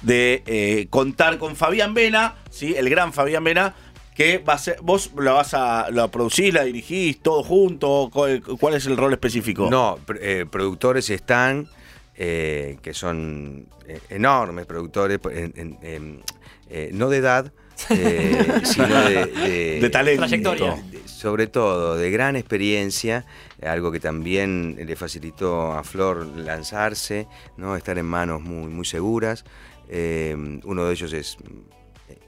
[0.03, 2.75] de eh, contar con Fabián Vena, ¿sí?
[2.77, 3.75] el gran Fabián Vena,
[4.15, 8.43] que va a ser, vos la vas a la producís, la dirigís, todo junto, ¿cuál,
[8.43, 9.69] cuál es el rol específico?
[9.71, 11.69] No, eh, productores están,
[12.17, 13.67] eh, que son
[14.11, 16.23] enormes productores, en- en- en,
[16.69, 17.53] eh, no de edad,
[17.91, 20.23] eh, sino de, de- de talento.
[20.27, 20.75] Trayectoria.
[20.91, 23.25] de- sobre todo de gran experiencia,
[23.63, 27.77] algo que también le facilitó a Flor lanzarse, ¿no?
[27.77, 29.45] estar en manos muy, muy seguras.
[29.89, 31.79] Eh, uno de ellos es mm,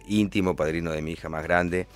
[0.08, 1.86] íntimo, padrino de mi hija más grande,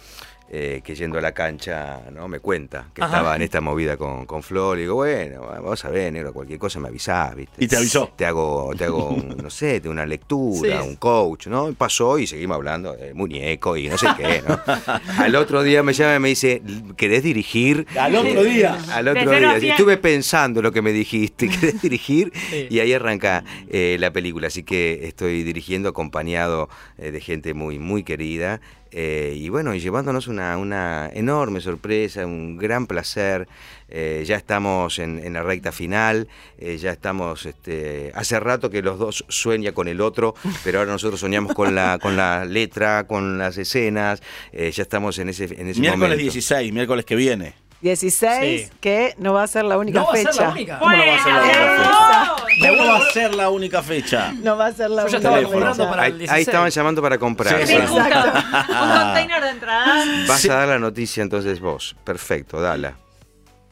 [0.51, 2.29] eh, que yendo a la cancha ¿no?
[2.29, 3.13] me cuenta que Ajá.
[3.17, 4.79] estaba en esta movida con, con Flor.
[4.79, 7.65] Y digo, bueno, vamos a ver, negro, cualquier cosa me avisás, ¿viste?
[7.65, 8.13] Y te avisó.
[8.17, 10.89] Te hago, te hago un, no sé, te una lectura, Sí.
[10.89, 11.69] un coach, ¿no?
[11.71, 14.61] Y pasó y seguimos hablando de muñeco y no sé qué, ¿no?
[15.19, 16.63] Al otro día me llama y me dice,
[16.97, 17.87] ¿querés dirigir?
[17.99, 18.79] Al otro día.
[18.93, 19.73] Al De otro a día.
[19.73, 22.33] Estuve pensando lo que me dijiste, ¿querés dirigir?
[22.51, 22.67] Sí.
[22.71, 24.47] Y ahí arranca eh, la película.
[24.49, 28.61] Así que estoy dirigiendo acompañado eh, de gente muy, muy querida.
[28.97, 33.49] Eh, y bueno, y llevándonos una, una enorme sorpresa, un gran placer.
[33.89, 36.27] Eh, ya estamos en, en la recta final,
[36.59, 40.93] eh, ya estamos, este, hace rato que los dos sueña con el otro, pero ahora
[40.93, 45.45] nosotros soñamos con la, con la letra, con las escenas, eh, ya estamos en ese,
[45.45, 46.23] en ese Miércoles momento.
[46.23, 47.55] 16, miércoles que viene.
[47.85, 48.73] 16, Sí.
[48.81, 50.33] que no va a ser la única No va a fecha.
[50.33, 50.79] ser la única.
[50.79, 50.97] ¿Cómo no
[52.87, 54.33] va a ser la única fecha?
[54.43, 55.29] ¿Cómo va a ser la única fecha?
[55.29, 55.91] No va a ser la Yo única fecha.
[55.91, 56.49] para Ahí, el ahí 16.
[56.49, 57.61] estaban llamando para comprar.
[57.61, 57.87] Sí, Sí, sí.
[57.87, 57.99] justo.
[58.69, 60.09] Un container de entradas.
[60.29, 60.49] Vas Sí.
[60.49, 61.95] a dar la noticia entonces vos.
[62.05, 62.95] Perfecto, dala.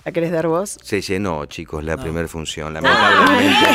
[0.04, 0.78] ¿La querés dar vos?
[0.82, 2.76] Se llenó, chicos, la primera función.
[2.76, 3.66] Ah, Lamentablemente.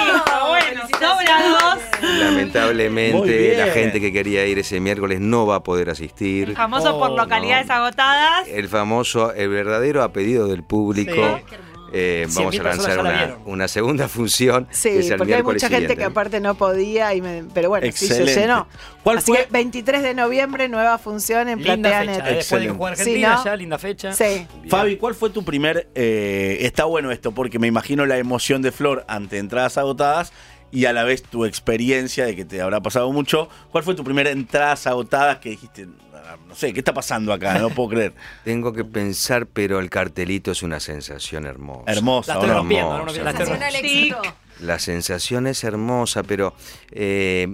[2.17, 6.53] Lamentablemente la gente que quería ir ese miércoles no va a poder asistir.
[6.55, 7.73] Famoso por Oh, localidades no.
[7.75, 8.47] agotadas.
[8.47, 11.13] El famoso, el verdadero a pedido del público.
[11.13, 11.55] Sí.
[11.93, 14.67] eh, vamos a 100.000 lanzar una, segunda función.
[14.71, 17.69] Sí, que es el porque hay mucha gente que aparte no podía, y me- pero
[17.69, 18.67] bueno, sí se llenó.
[19.03, 19.45] ¿Cuál Así fue?
[19.45, 22.11] que 23 de noviembre, nueva función en Linda Platea fecha.
[22.11, 22.19] Net.
[22.31, 22.39] eh, Después de que
[22.73, 22.77] Excelente.
[22.77, 23.45] juega Sí, Argentina, ¿no?
[23.45, 24.11] ya, linda fecha.
[24.11, 24.47] Sí.
[24.67, 25.87] Fabi, ¿cuál fue tu primer...
[25.95, 30.33] eh, está bueno esto porque me imagino la emoción de Flor ante entradas agotadas
[30.71, 33.49] y a la vez tu experiencia de que te habrá pasado mucho.
[33.71, 37.57] ¿Cuál fue tu primera entradas agotadas que dijiste, "Ah, no sé, ¿qué está pasando acá?
[37.59, 38.13] No puedo creer.
[38.43, 41.91] Tengo que pensar, pero el cartelito es una sensación hermosa.
[41.91, 43.23] Hermosa, La ¿o estoy rompiendo, Hermosa.
[44.59, 46.53] La sensación es hermosa, pero
[46.91, 47.47] eh,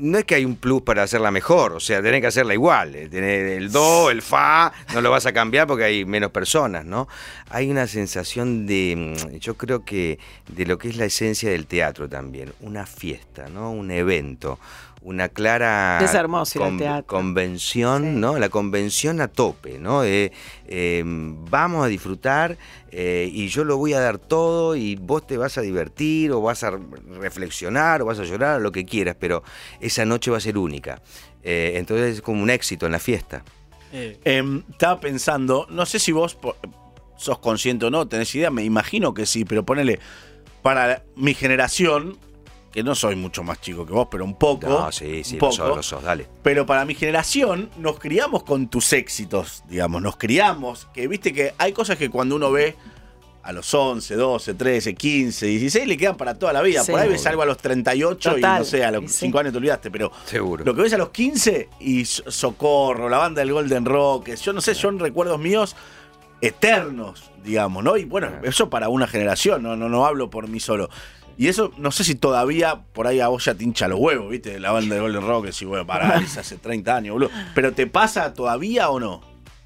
[0.00, 2.94] no es que hay un plus para hacerla mejor, o sea, tenés que hacerla igual.
[2.96, 6.84] eh, Tener el do, el fa, no lo vas a cambiar porque hay menos personas,
[6.84, 7.08] ¿no?
[7.50, 11.66] Hay una sensación de, mm, yo creo que de lo que es la esencia del
[11.66, 13.70] teatro también, una fiesta, ¿no?
[13.70, 14.58] Un evento.
[15.02, 16.60] Una clara Es hermoso
[17.06, 18.08] convención, Sí.
[18.20, 18.38] ¿no?
[18.38, 20.04] La convención a tope, ¿no?
[20.04, 20.30] Eh,
[20.66, 22.58] eh, vamos a disfrutar
[22.90, 26.42] eh, y yo lo voy a dar todo y vos te vas a divertir o
[26.42, 26.72] vas a
[27.18, 29.42] reflexionar o vas a llorar o lo que quieras, pero
[29.80, 31.00] esa noche va a ser única.
[31.42, 33.42] Eh, entonces es como un éxito en la fiesta.
[33.92, 36.36] Eh, Em, estaba pensando, no sé si vos
[37.16, 39.98] sos consciente o no, tenés idea, me imagino que sí, pero ponele,
[40.62, 42.18] para mi generación,
[42.72, 44.68] que no soy mucho más chico que vos, pero un poco.
[44.68, 46.26] No, sí, sí, un lo poco, sos, lo sos, dale.
[46.42, 51.52] Pero para mi generación nos criamos con tus éxitos, digamos, nos criamos, que viste que
[51.58, 52.76] hay cosas que cuando uno ve
[53.42, 56.84] a los 11, 12, 13, 15, 16 le quedan para toda la vida.
[56.84, 56.92] Sí.
[56.92, 58.58] Por ahí ves algo a los 38 y Total.
[58.58, 59.14] no sé, a los Y sí.
[59.20, 60.62] 5 años te olvidaste, pero Seguro.
[60.64, 64.52] lo que ves a los 15 y So- Socorro, la banda del Golden Rockets, yo
[64.52, 65.74] no sé, son recuerdos míos
[66.40, 67.96] eternos, digamos, ¿no?
[67.96, 70.88] Y bueno, eso para una generación, no, no, no hablo por mí solo.
[71.40, 74.30] Y eso, no sé si todavía por ahí a vos ya te hincha los huevos,
[74.30, 74.60] ¿viste?
[74.60, 77.30] La banda de Golden Rockets y bueno, para es hace 30 años, boludo.
[77.54, 79.22] Pero ¿te pasa todavía o no?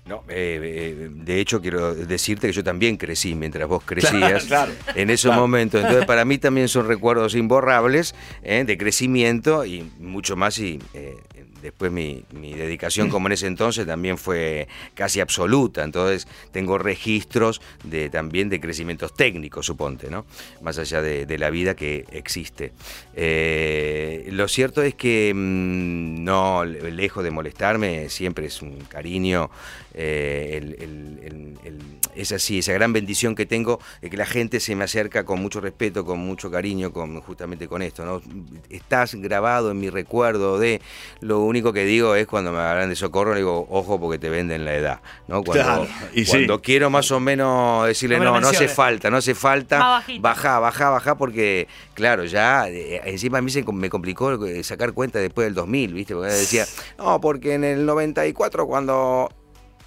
[0.07, 4.71] No, eh, eh, de hecho quiero decirte que yo también crecí mientras vos crecías Claro,
[4.95, 5.41] en esos claro.
[5.41, 5.81] momentos.
[5.81, 11.17] Entonces para mí también son recuerdos imborrables eh, de crecimiento y mucho más y eh,
[11.65, 15.83] después mi, mi dedicación como en ese entonces también fue casi absoluta.
[15.83, 20.27] Entonces tengo registros de también de crecimientos técnicos, suponte, ¿no?
[20.61, 22.73] Más allá de, la vida que existe.
[23.17, 29.51] Eh, lo cierto es que mm, no, le- lejos de molestarme, siempre es un cariño.
[29.95, 31.83] Eh, el- el- el- el-
[32.15, 35.41] es así, esa gran bendición que tengo de que la gente se me acerca con
[35.41, 38.05] mucho respeto, con mucho cariño, con, justamente con esto.
[38.05, 38.21] ¿no?
[38.71, 40.81] Estás grabado en mi recuerdo de
[41.21, 44.65] lo único que digo es cuando me hablan de socorro, digo, ojo porque te venden
[44.65, 45.01] la edad.
[45.27, 45.43] ¿no?
[45.43, 46.31] Cuando, Claro, y sí.
[46.31, 48.73] cuando quiero más o menos decirle, No no, no hace menciones".
[48.77, 53.65] falta, no hace falta, baja, baja, baja, porque, claro, ya, eh, encima a mí se
[53.73, 56.15] me complicó eh, sacar cuenta después del 2000, ¿viste?
[56.15, 56.65] Porque decía,
[56.99, 59.33] no, porque en el 94 cuando...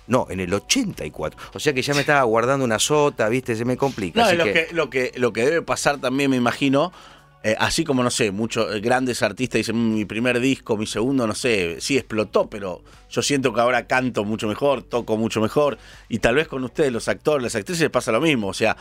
[0.08, 1.40] No, en el 84.
[1.54, 3.56] O sea que ya me estaba guardando una sota, ¿viste?
[3.56, 4.22] Se me complica.
[4.22, 6.92] No, así lo que- que, lo, que, lo que debe pasar también, me imagino,
[7.44, 10.88] eh, así como, no sé, muchos eh, grandes artistas dicen, "Mm, mi primer disco, mi
[10.88, 15.40] segundo, no sé, sí explotó, pero yo siento que ahora canto mucho mejor, toco mucho
[15.42, 15.78] mejor,
[16.10, 18.76] y tal vez con ustedes, los actores, las actrices, pasa lo mismo, o sea,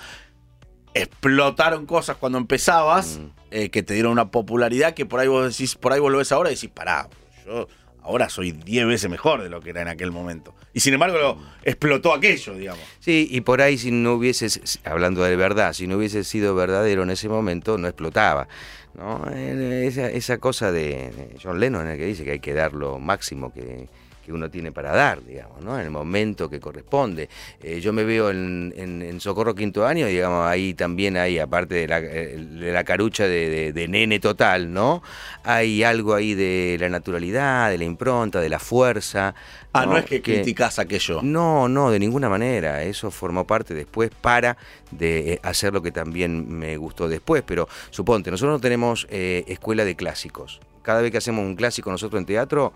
[0.94, 5.74] explotaron cosas cuando empezabas, eh, que te dieron una popularidad que por ahí vos decís,
[5.74, 7.08] por ahí vos lo ves ahora y decís, pará,
[7.44, 7.68] yo
[8.06, 10.54] ahora soy 10 veces mejor de lo que era en aquel momento.
[10.72, 12.82] Y sin embargo, lo- explotó aquello, digamos.
[13.00, 14.48] Sí, y por ahí si no hubiese,
[14.84, 18.48] hablando de verdad, si no hubiese sido verdadero en ese momento, no explotaba.
[18.94, 19.24] ¿no?
[19.32, 22.98] Eh, Esa, esa cosa de John Lennon, el que dice que hay que dar lo
[22.98, 23.88] máximo que,
[24.26, 25.78] que uno tiene para dar, digamos, ¿no?
[25.78, 27.28] en el momento que corresponde.
[27.62, 31.76] Eh, yo me veo en, en- en Socorro Quinto Año, digamos, ahí también hay, aparte
[31.76, 35.00] de la, eh, de la carucha de, de- de nene total, ¿no?
[35.44, 39.34] Hay algo ahí de la naturalidad, de la impronta, de la fuerza.
[39.72, 41.20] Ah, no, es que, que- criticás aquello.
[41.22, 42.82] no, no, de ninguna manera.
[42.82, 44.56] Eso formó parte después para
[44.90, 47.44] de eh, hacer lo que también me gustó después.
[47.46, 50.60] Pero suponte, nosotros no tenemos eh, escuela de clásicos.
[50.82, 52.72] Cada vez que hacemos un clásico nosotros en teatro,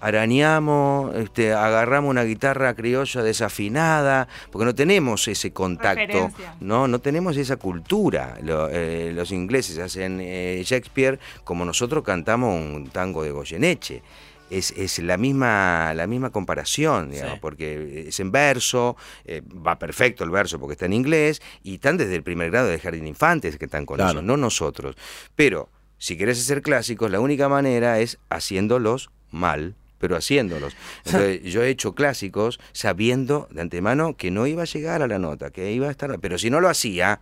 [0.00, 6.54] arañamos, este, agarramos una guitarra criolla desafinada, porque no tenemos ese contacto, Referencia.
[6.60, 8.38] no, no tenemos esa cultura.
[8.42, 14.02] Lo- eh, los ingleses hacen eh, Shakespeare como nosotros cantamos un tango de Goyeneche.
[14.50, 17.38] Es, es la misma la misma comparación, digamos, Sí.
[17.40, 21.96] porque es en verso, eh, va perfecto el verso porque está en inglés, y están
[21.96, 24.10] desde el primer grado de jardín infantes que están con Claro.
[24.10, 24.96] eso, no nosotros.
[25.36, 30.74] Pero si querés hacer clásicos, la única manera es haciéndolos mal, pero haciéndolos.
[31.04, 35.20] Entonces, yo he hecho clásicos sabiendo de antemano que no iba a llegar a la
[35.20, 36.18] nota, que iba a estar.
[36.18, 37.20] Pero si no lo hacía,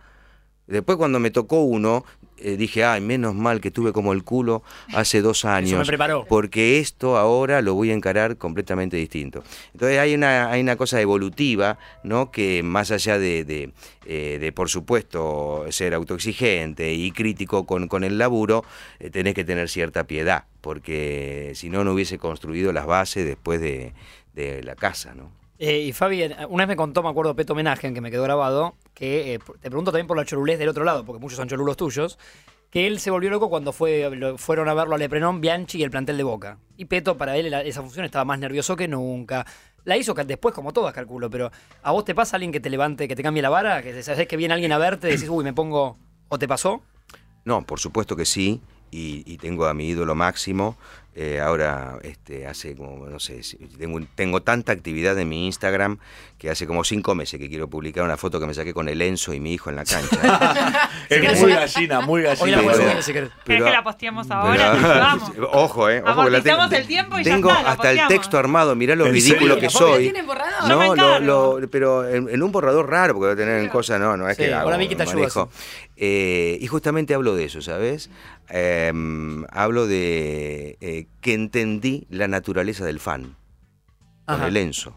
[0.69, 2.05] después cuando me tocó uno,
[2.41, 5.79] eh, dije, ay, menos mal que tuve como el culo hace dos años.
[5.79, 6.25] me preparó.
[6.27, 9.43] Porque esto ahora lo voy a encarar completamente distinto.
[9.73, 12.31] Entonces hay una, hay una cosa evolutiva, ¿no?
[12.31, 13.71] Que más allá de, de,
[14.05, 18.63] eh, de, por supuesto, ser autoexigente y crítico con, con el laburo,
[18.99, 23.59] eh, tenés que tener cierta piedad, porque si no, no hubiese construido las bases después
[23.59, 23.93] de,
[24.33, 25.38] de la casa, ¿no?
[25.61, 28.23] Eh, y Fabi, una vez me contó, me acuerdo, Peto Homenaje, en que me quedó
[28.23, 31.49] grabado, que eh, te pregunto también por la chorulés del otro lado, porque muchos son
[31.49, 32.17] cholulos tuyos,
[32.69, 36.15] que él se volvió loco cuando fueron a verlo a Leprenón, Bianchi y el plantel
[36.15, 36.59] de Boca.
[36.77, 39.45] Y Peto, para él, esa función estaba más nervioso que nunca.
[39.83, 41.51] La hizo después, como todas, calculo, pero
[41.83, 43.81] ¿a vos te pasa alguien que te levante, que te cambie la vara?
[43.81, 45.97] Que sabes que viene alguien a verte y decís, uy, me pongo...
[46.29, 46.83] ¿O te pasó?
[47.43, 50.77] No, por supuesto que sí, y tengo a mi ídolo máximo.
[51.15, 53.41] Eh, ahora, este, hace como, no sé,
[53.77, 55.97] tengo, tengo tanta actividad en mi Instagram
[56.37, 59.01] que hace como cinco meses que quiero publicar una foto que me saqué con el
[59.01, 60.89] Enzo y mi hijo en la cancha.
[61.09, 62.61] Es muy gallina, muy Hoy la gallina.
[62.77, 63.29] pero- subir si querés.
[63.43, 64.71] ¿Querés que la posteemos ahora?
[64.81, 65.31] pero- Vamos.
[65.51, 66.03] Ojo, eh.
[66.05, 66.63] Ojo que la tengo.
[66.69, 68.13] El tiempo y ya Tengo está, hasta el posteamos.
[68.13, 69.59] texto armado, mirá lo ¿En ridículo serio?
[69.59, 70.13] que ¿Lo soy.
[70.67, 73.99] No, lo, lo- pero en, en un borrador raro, porque va a tener en cosas,
[73.99, 75.49] no, no es Sí, que hago, te manejo.
[75.97, 78.09] Eh, y justamente hablo de eso, ¿sabes?
[78.51, 78.91] Eh,
[79.51, 83.35] hablo de eh, que entendí la naturaleza del fan
[84.25, 84.47] con Ajá.
[84.47, 84.95] el Enzo.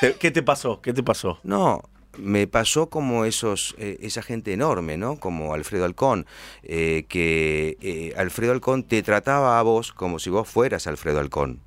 [0.00, 0.80] ¿Qué, qué te pasó?
[0.80, 1.38] ¿Qué te pasó?
[1.44, 1.82] No,
[2.18, 5.18] me pasó como esos, eh, esa gente enorme, ¿no?
[5.18, 6.26] Como Alfredo Alcón,
[6.62, 11.60] eh, que eh, Alfredo Alcón te trataba a vos como si vos fueras Alfredo Alcón.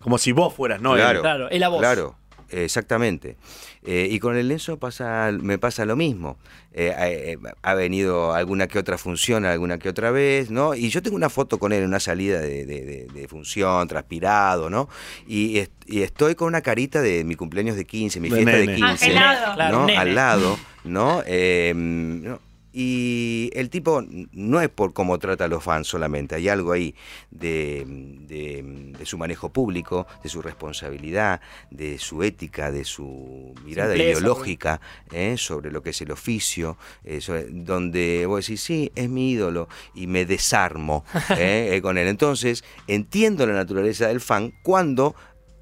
[0.00, 0.94] Como si vos fueras, ¿no?
[0.94, 1.18] Claro.
[1.18, 1.22] Él.
[1.22, 1.80] Claro, es la voz.
[1.80, 2.16] Claro,
[2.62, 3.36] exactamente.
[3.82, 6.38] Eh, y con el Enzo pasa, me pasa lo mismo.
[6.72, 10.74] Eh, eh, ha venido alguna que otra función, alguna que otra vez, ¿no?
[10.74, 13.86] Y yo tengo una foto con él en una salida de, de- de- de función,
[13.88, 14.88] transpirado, ¿no?
[15.26, 18.52] Y, est- y estoy con una carita de mi cumpleaños de 15, mi De fiesta
[18.56, 18.76] de nene.
[18.76, 18.90] 15.
[19.06, 19.54] Angelado.
[19.54, 19.98] Claro, ¿no?
[19.98, 21.22] Al lado, ¿no?
[21.26, 22.40] Eh, ¿no?
[22.76, 26.92] Y el tipo no es por cómo trata a los fans solamente, hay algo ahí
[27.30, 33.94] de, de- de su manejo público, de su responsabilidad, de su ética, de su mirada
[33.94, 34.80] Simpleza, ideológica
[35.12, 35.36] ¿eh?
[35.38, 39.68] sobre lo que es el oficio, eh, sobre- donde vos decís, sí, es mi ídolo,
[39.94, 41.04] y me desarmo
[41.38, 41.70] ¿eh?
[41.76, 42.08] Eh, con él.
[42.08, 45.14] Entonces, entiendo la naturaleza del fan cuando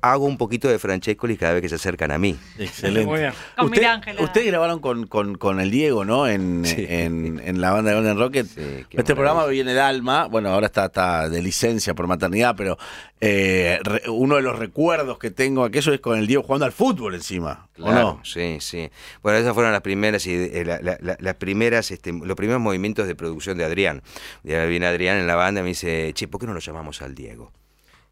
[0.02, 2.36] hago un poquito de Francescoli cada vez que se acercan a mí.
[2.58, 3.06] Excelente.
[3.06, 3.32] Muy bien.
[3.56, 4.20] Con Usted-.
[4.20, 6.26] Ustedes grabaron con, con, con el Diego, ¿no?
[6.26, 6.84] En, Sí.
[6.88, 8.46] en, en la banda de Golden Rocket.
[8.46, 9.14] Sí, este maravilla.
[9.14, 10.26] programa viene de Alma.
[10.26, 12.76] Bueno, ahora está, está de licencia por maternidad, pero
[13.20, 16.72] eh, re- uno de los recuerdos que tengo aquello es con el Diego jugando al
[16.72, 17.68] fútbol encima.
[17.78, 18.20] ¿O Claro, no?
[18.24, 18.90] sí, sí.
[19.22, 23.06] Bueno, esas fueron las primeras, eh, la- la- la- las primeras, este, los primeros movimientos
[23.06, 24.02] de producción de Adrián.
[24.42, 27.00] Ya viene Adrián en la banda y me dice, che, ¿por qué no lo llamamos
[27.02, 27.52] al Diego?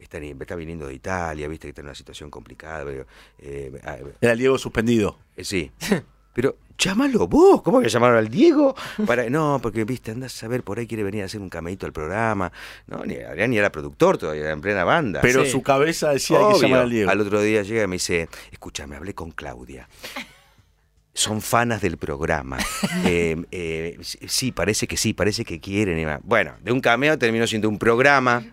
[0.00, 2.84] Está, está viniendo de Italia, viste que está en una situación complicada.
[2.84, 3.06] Pero,
[3.38, 5.18] eh, ah, Era el Diego suspendido.
[5.36, 5.70] eh, sí.
[6.32, 8.74] Pero llámalo vos, ¿cómo que llamaron al Diego?
[9.06, 11.86] Para, no, porque viste, andás a ver, por ahí quiere venir a hacer un cameíto
[11.86, 12.52] al programa.
[12.86, 15.20] No, ni Adrián ni era productor todavía, era en plena banda.
[15.22, 15.50] Pero Sí.
[15.50, 16.62] su cabeza decía hay que Obvio.
[16.62, 17.10] llamar al Diego.
[17.10, 19.88] Al otro día llega y me dice, escúchame, hablé con Claudia.
[21.12, 22.58] son fanas del programa.
[23.04, 26.20] Eh, eh, sí, parece que sí, parece que quieren.
[26.22, 28.44] Bueno, de un cameo terminó siendo un programa,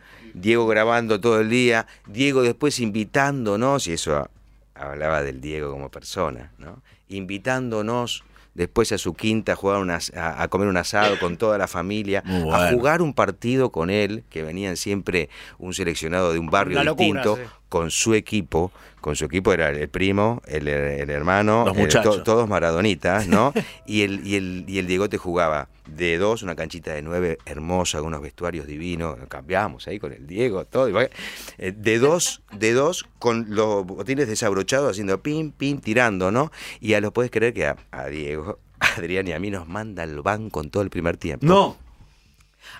[0.41, 4.29] Diego grabando todo el día, Diego después invitándonos, y eso
[4.73, 6.81] hablaba del Diego como persona, ¿no?
[7.09, 8.23] invitándonos
[8.57, 12.23] después a su quinta a, jugar a, a comer un asado con toda la familia,
[12.25, 17.05] a jugar un partido con él, que venían siempre un seleccionado de un barrio locura,
[17.05, 17.43] distinto, sí.
[17.69, 22.47] Con su equipo, con su equipo era el primo, el, el hermano, Los eh, todos
[22.49, 23.53] maradonitas, ¿no?
[23.85, 27.99] y, el, y, el, y el Diegote jugaba de dos, una canchita de nueve hermosa,
[27.99, 30.87] con unos vestuarios divinos, cambiamos ahí con el Diego, todo.
[30.99, 36.51] eh, De dos, de dos, con los botines desabrochados, haciendo pim, pim, tirando, ¿no?
[36.81, 39.67] Y a lo puedes creer que a, a Diego, a Adrián y a mí nos
[39.67, 41.77] manda al banco en todo el primer tiempo No.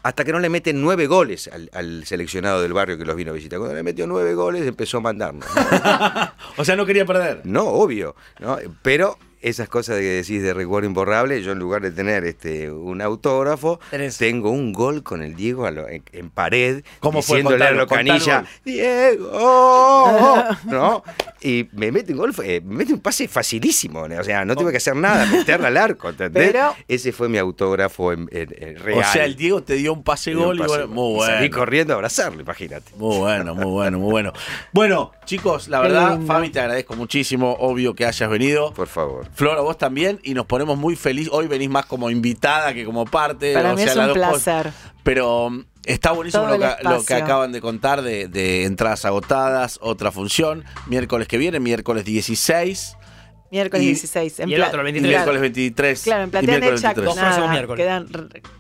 [0.04, 3.32] Hasta que no le meten nueve goles al, al seleccionado del barrio que los vino
[3.32, 3.60] a visitar.
[3.60, 5.46] Cuando le metió nueve goles empezó a mandarnos.
[5.56, 6.32] ¿no?
[6.58, 7.42] O sea, no quería perder.
[7.44, 8.58] No, obvio, ¿no?
[8.82, 13.02] Pero esas cosas que decís de recuerdo imborrable, yo en lugar de tener este un
[13.04, 14.18] autógrafo, Tenés.
[14.18, 17.38] tengo un gol con el Diego a lo- en, en pared, ¿Cómo fue?
[17.38, 18.58] diciéndole a Contalo, Locanilla, contalo.
[18.66, 21.04] Diego, ¿no?
[21.42, 24.72] Y me mete un gol, eh, me mete un pase facilísimo, o sea, no tuve
[24.72, 26.52] que hacer nada, meterla al arco, ¿entendés?
[26.52, 29.00] Pero- Ese fue mi autógrafo en, en- en real.
[29.00, 31.38] O sea, el Diego te dio un pase un gol y bueno, muy Y Salí
[31.50, 31.56] bueno.
[31.58, 32.92] corriendo a abrazarlo, imagínate.
[32.98, 34.34] Muy bueno, muy bueno, muy bueno.
[34.74, 36.20] Bueno, chicos, la verdad.
[36.26, 37.56] Fabi, te agradezco muchísimo.
[37.60, 38.74] Obvio que hayas venido.
[38.74, 39.28] Por favor.
[39.34, 40.20] Flor, a vos también.
[40.24, 41.32] Y nos ponemos muy felices.
[41.34, 43.54] Hoy venís más como invitada que como parte.
[43.54, 44.30] Para o mí sea, es un cosas.
[44.44, 44.74] placer.
[45.04, 45.52] Pero
[45.88, 50.64] está buenísimo lo que, lo que acaban de contar de, de entradas agotadas, otra función.
[50.88, 52.98] Miércoles que viene, miércoles 16.
[53.50, 54.40] Miércoles Y- 16.
[54.42, 55.10] En y el otro, el Y 23.
[55.16, 56.04] miércoles 23.
[56.04, 56.96] Claro, en Platea Necha 23.
[56.96, 57.86] Dos próximos nada, miércoles.
[57.86, 58.08] quedan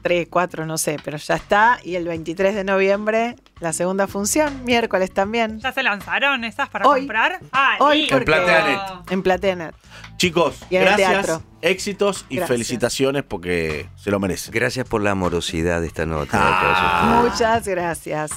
[0.01, 1.79] 3, 4, no sé, pero ya está.
[1.83, 5.59] Y el 23 de noviembre, la segunda función, miércoles también.
[5.59, 7.01] ¿Ya se lanzaron esas para Hoy.
[7.01, 7.39] comprar?
[7.51, 8.15] Ah, Hoy listo.
[8.17, 8.79] En Plateanet.
[9.11, 9.75] En Plateanet.
[10.17, 11.43] Chicos, Y gracias, teatro.
[11.61, 12.47] éxitos y Gracias.
[12.55, 14.51] felicitaciones porque se lo merecen.
[14.53, 16.37] Gracias por la amorosidad de esta nota.
[16.37, 17.21] de Ah.
[17.29, 18.31] Muchas gracias.